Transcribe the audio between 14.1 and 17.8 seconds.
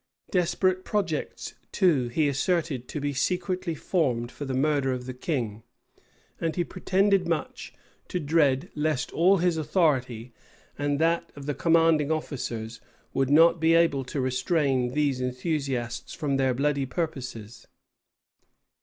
restrain these enthusiasts from their bloody purposes.